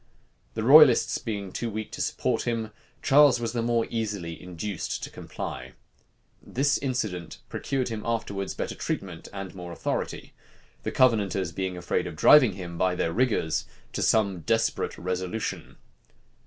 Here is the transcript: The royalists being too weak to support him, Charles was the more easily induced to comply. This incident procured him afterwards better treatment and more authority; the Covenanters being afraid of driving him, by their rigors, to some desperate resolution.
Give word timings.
The 0.55 0.63
royalists 0.63 1.19
being 1.19 1.51
too 1.51 1.69
weak 1.69 1.91
to 1.91 2.01
support 2.01 2.47
him, 2.47 2.71
Charles 3.03 3.39
was 3.39 3.53
the 3.53 3.61
more 3.61 3.85
easily 3.91 4.41
induced 4.41 5.03
to 5.03 5.11
comply. 5.11 5.73
This 6.41 6.79
incident 6.79 7.37
procured 7.49 7.89
him 7.89 8.01
afterwards 8.03 8.55
better 8.55 8.73
treatment 8.73 9.27
and 9.31 9.53
more 9.53 9.71
authority; 9.71 10.33
the 10.81 10.89
Covenanters 10.89 11.51
being 11.51 11.77
afraid 11.77 12.07
of 12.07 12.15
driving 12.15 12.53
him, 12.53 12.79
by 12.79 12.95
their 12.95 13.13
rigors, 13.13 13.65
to 13.93 14.01
some 14.01 14.39
desperate 14.39 14.97
resolution. 14.97 15.77